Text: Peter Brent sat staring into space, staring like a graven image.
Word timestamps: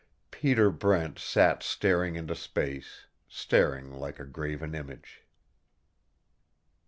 Peter 0.31 0.71
Brent 0.71 1.19
sat 1.19 1.61
staring 1.61 2.15
into 2.15 2.33
space, 2.33 3.05
staring 3.27 3.91
like 3.93 4.19
a 4.19 4.25
graven 4.25 4.73
image. 4.73 5.21